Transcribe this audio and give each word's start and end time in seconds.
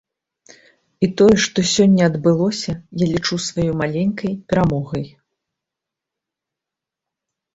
І 1.07 1.07
тое, 1.19 1.33
што 1.45 1.59
сёння 1.73 2.03
адбылося, 2.11 2.71
я 3.03 3.09
лічу 3.13 3.35
сваёй 3.49 3.69
маленькай 3.83 4.31
перамогай. 4.53 5.05